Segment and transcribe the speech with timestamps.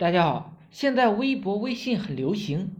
[0.00, 2.70] 大家好，现在微博、微信很流行，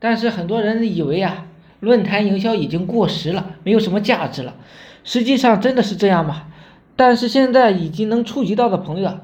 [0.00, 1.46] 但是很多人以为啊，
[1.78, 4.56] 论坛营销已经过时了，没有什么价值了。
[5.04, 6.48] 实际上真的是这样吗？
[6.96, 9.20] 但是现在已经能触及到的朋友，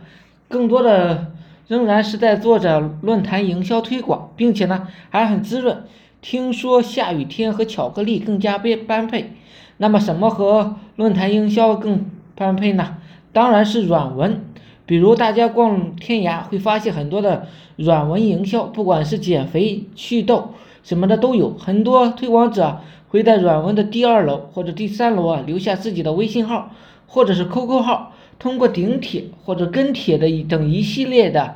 [0.46, 1.32] 更多的
[1.66, 5.82] 仍然是在做着论坛营销推广，并且呢还很滋润。
[6.21, 9.32] 听说下雨天和巧克力更加般般配，
[9.79, 12.98] 那么什么和论坛营销更般配呢？
[13.32, 14.45] 当然是软文。
[14.91, 17.46] 比如大家逛天涯会发现很多的
[17.77, 21.57] 软文营销，不管是减肥、祛痘什么的都有。
[21.57, 26.75] 很多推广者会在软文的第二楼或者第三楼啊留下自己的微信号
[27.07, 31.54] 或者是 QQ 号，通过顶帖或者跟帖的一等一系列的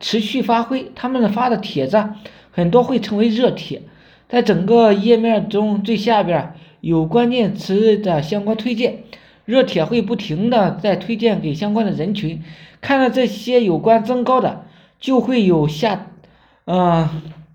[0.00, 2.02] 持续发挥，他们发的帖子
[2.50, 3.82] 很多会成为热帖。
[4.26, 9.00] 在整个页面中最下边有关键词的相关推荐，
[9.50, 12.42] 热帖会不停的在推荐给相关的人群，
[12.80, 14.64] 看到这些有关增高的，
[15.00, 16.06] 就会有下，
[16.66, 17.08] 嗯，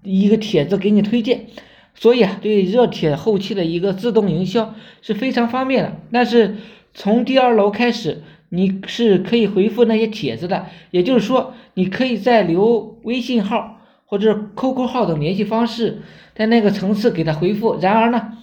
[0.04, 1.46] 一个帖子给你推荐，
[1.93, 5.93] 所以啊，对热帖后期的一个自动营销是非常方便的。
[6.12, 6.57] 但是
[6.93, 13.71] 从第二楼开始，你是可以回复那些帖子的，也就是说，你可以在留微信号。
[14.07, 16.04] 或者 QQ 号等联系方式，
[16.35, 17.80] 在那个层次给他回复。
[17.82, 18.37] 然而呢，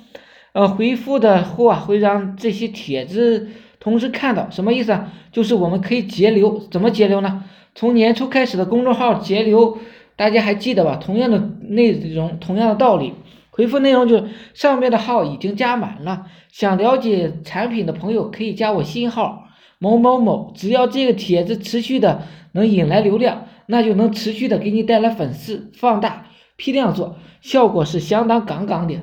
[0.52, 3.48] 呃，回复的后啊，会让这些帖子
[3.80, 5.12] 同时看到，什么意思啊？
[5.32, 7.44] 就是我们可以截流，怎么截流呢？
[7.74, 9.78] 从年初开始的公众号截流，
[10.14, 10.96] 大家还记得吧？
[10.96, 13.14] 同样的内容，同样的道理，
[13.50, 22.22] 回复内容就是上面的号已经加满了，想了解产品的朋友可以加我新号某某某，只要这个帖子持续的
[22.52, 23.46] 能引来流量。
[23.66, 28.96] 那就能持续的给你带来粉丝，放大批量做，效果是相当杠杠的。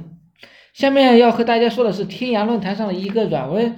[0.73, 3.75] 下面要和大家说的是天涯论坛上的一个软文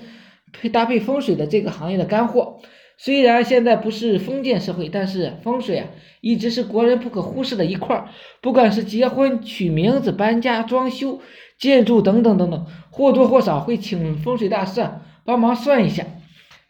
[0.52, 2.60] 配搭配风水的这个行业的干货。
[2.98, 5.88] 虽然现在不是封建社会，但是风水啊
[6.20, 8.10] 一直是国人不可忽视的一块儿。
[8.42, 11.20] 不管是结婚、取名字、搬家、装修、
[11.58, 16.06] 建筑等等等等，或多或少会请风水大师啊帮忙算一下。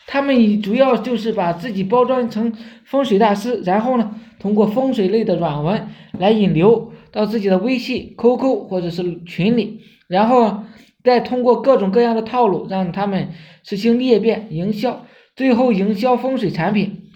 [0.07, 2.53] 他们主要就是把自己包装成
[2.85, 5.87] 风水大师，然后呢，通过风水类的软文
[6.17, 10.63] 来引流到自己的微信、QQ 或者是群里，然后
[11.03, 13.29] 再通过各种各样的套路让他们
[13.63, 15.05] 实行裂变营销，
[15.35, 17.09] 最后营销风水产品。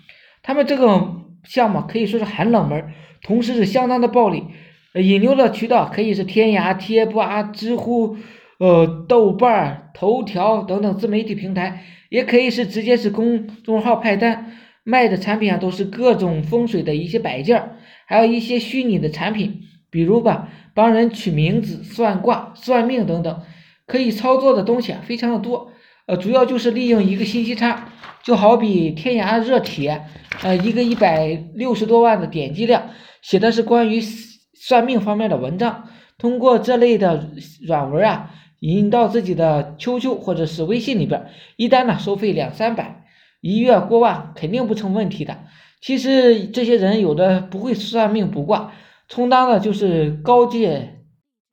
[0.44, 2.92] 他们这个项目可以说是很冷门，
[3.24, 4.44] 同时是相当的暴利。
[4.96, 8.18] 引流的渠道可以是天涯、贴吧、知乎。
[8.58, 14.54] 呃，豆瓣、头条等等自媒体平台，也可以是直接是公众号派单，
[14.86, 17.72] 卖的产品啊都是各种风水的一些摆件，
[18.06, 19.64] 还有一些虚拟的产品，
[19.96, 23.42] 比如吧，帮人取名字、算卦、算命等等，
[23.88, 25.72] 可以操作的东西啊非常的多。
[26.06, 30.04] 呃，主要就是利用一个信息差，就好比天涯热帖，
[30.44, 32.90] 呃，一个一百六十多万的点击量，
[33.22, 37.30] 写的是关于算命方面的文章，通过这类的
[37.66, 38.32] 软文啊。
[38.60, 43.06] 引到自己的 QQ 或者是微信里边，一单呢收费两三百，
[43.40, 45.38] 一月过万肯定不成问题的。
[45.82, 48.74] 其实这些人有的不会算命卜卦，
[49.08, 51.02] 充当的就是高阶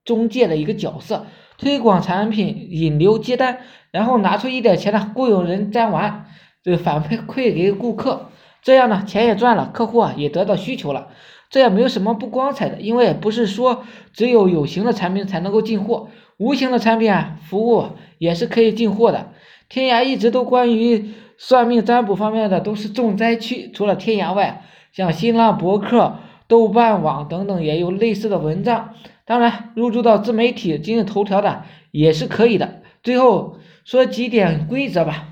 [0.04, 1.26] 中介的一个角色，
[1.58, 3.58] 推广产品、引流、接单，
[3.90, 6.26] 然后拿出一点钱呢雇佣人粘完，
[6.62, 8.30] 这反馈给顾客，
[8.62, 11.08] 这样呢钱也赚了，客户啊也得到需求了。
[11.50, 16.08] 这也没有什么不光彩的，因为不是说只有有形的产品才能够进货。
[16.38, 19.32] 无形的产品啊，服务也是可以进货的。
[19.68, 26.18] 天涯一直都关于算命占卜方面的都是重灾区，除了天涯外，像新浪博客、
[26.52, 28.92] 豆瓣网等等也有类似的文章。
[29.24, 32.82] 当然，入驻到自媒体、今日头条的也是可以的。
[33.02, 35.28] 最后说几点规则吧。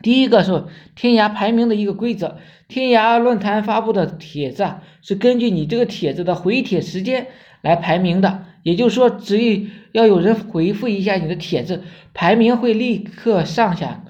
[0.00, 2.36] 第一个是天涯排名的一个规则，
[2.68, 7.26] 天涯论坛发布的帖子啊，是根据你这个帖子的回帖时间
[7.62, 8.44] 来排名的。
[8.62, 11.82] 也就是说，只要有人回复一下你的帖子，
[12.14, 14.04] 排名会立刻上下。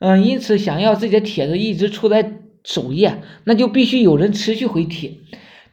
[0.00, 5.14] 嗯，因此想要自己的帖子一直处在首页，那就必须有人持续回帖。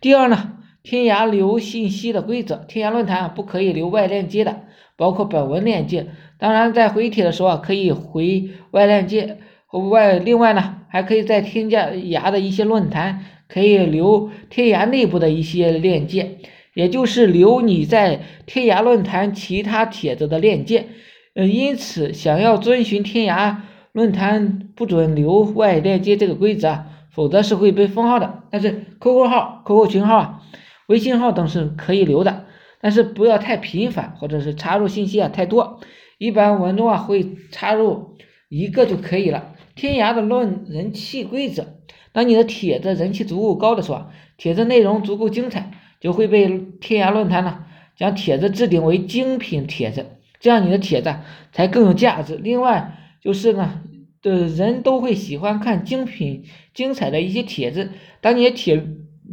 [0.04, 0.52] 第二呢，
[0.84, 4.64] 天涯留信息的规则，天涯论坛不可以留外链接的，
[4.98, 6.08] 包括本文链接。
[6.38, 9.38] 当然，在回帖的时候啊，可以回外链接
[9.72, 10.20] 外。
[10.20, 16.38] 另外呢，还可以在天涯的一些论坛可以留天涯内部的一些链接。
[16.74, 20.88] 也就是留你在天涯论坛其他帖子的链接，
[21.34, 23.56] 嗯，因此想要遵循天涯
[23.94, 28.44] 论坛不准留外链接这个规则，否则是会被封号的。
[28.50, 30.42] 但是 QQ 号、QQ 群号啊、
[30.88, 32.46] 微信号等是可以留的，
[32.82, 35.80] 但是不要太频繁，或者是插入信息啊太多，
[36.18, 38.18] 一般文中啊会插入
[38.50, 39.56] 一个就可以了。
[39.76, 41.66] 天涯的论人气规则，
[42.12, 44.06] 当你的帖子人气足够高的时候，
[44.38, 46.48] 帖子内容足够精彩，就会被
[46.80, 50.06] 天涯论坛呢将帖子置顶为精品帖子，
[50.40, 51.16] 这样你的帖子
[51.52, 52.36] 才更有价值。
[52.36, 53.82] 另外就是呢，
[54.24, 57.92] 的人都会喜欢看精品精彩的一些帖子，
[58.22, 58.84] 当你的帖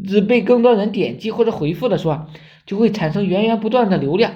[0.06, 2.26] 子被更多人点击或者回复的时候，
[2.66, 4.32] 就会产生源源不断的流量。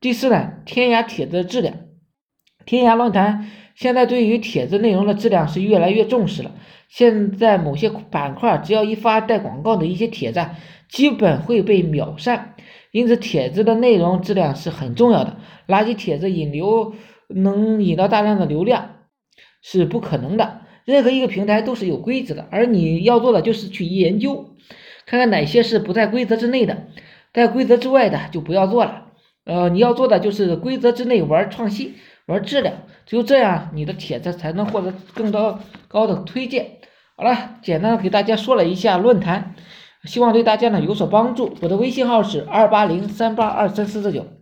[0.00, 1.74] 第四呢，天涯帖子的质量，
[2.66, 6.52] 天涯论坛现在对于帖子内容的质量是越来越重视了。
[6.88, 10.44] 现在某些板块只要一发带广告的一些帖子，
[10.88, 12.54] 基本会被秒删，
[12.92, 15.36] 因此帖子的内容质量是很重要的。
[15.66, 16.94] 垃圾帖子引流
[17.28, 18.90] 能引到大量的流量
[19.62, 20.60] 是不可能的。
[20.84, 24.54] 任何一个平台都是有规则的，而你要做的就是去研究，
[25.04, 26.86] 看看哪些是不在规则之内的，
[27.34, 29.08] 在规则之外的就不要做了。
[29.44, 31.94] 呃，你要做的就是规则之内玩创新，
[32.26, 32.74] 玩质量，
[33.04, 36.78] 只有这样，你的帖子才能获得更多高的推荐。
[37.16, 39.54] 好了，简单的给大家说了一下论坛，
[40.04, 41.54] 希望对大家呢有所帮助。
[41.60, 44.37] 我的微信号是二八零三八二三四四九。